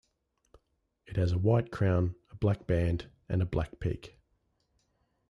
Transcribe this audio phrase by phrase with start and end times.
[1.05, 4.17] It has a white crown, a black band and a black peak.